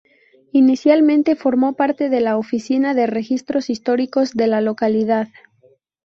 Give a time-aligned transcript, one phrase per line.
[0.51, 5.27] Inicialmente formó parte de la Oficina de Registros Históricos de la localidad.